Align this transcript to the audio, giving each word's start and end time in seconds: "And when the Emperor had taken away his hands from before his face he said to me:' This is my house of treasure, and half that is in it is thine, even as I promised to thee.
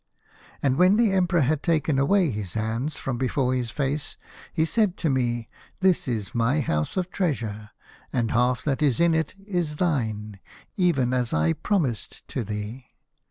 "And 0.63 0.77
when 0.77 0.95
the 0.95 1.11
Emperor 1.11 1.41
had 1.41 1.61
taken 1.61 1.99
away 1.99 2.31
his 2.31 2.55
hands 2.55 2.97
from 2.97 3.19
before 3.19 3.53
his 3.53 3.69
face 3.69 4.17
he 4.51 4.65
said 4.65 4.97
to 4.97 5.11
me:' 5.11 5.47
This 5.81 6.07
is 6.07 6.33
my 6.33 6.59
house 6.59 6.97
of 6.97 7.11
treasure, 7.11 7.69
and 8.11 8.31
half 8.31 8.63
that 8.63 8.81
is 8.81 8.99
in 8.99 9.13
it 9.13 9.35
is 9.45 9.75
thine, 9.75 10.39
even 10.75 11.13
as 11.13 11.33
I 11.33 11.53
promised 11.53 12.27
to 12.29 12.43
thee. 12.43 12.87